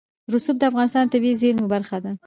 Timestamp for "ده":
2.03-2.11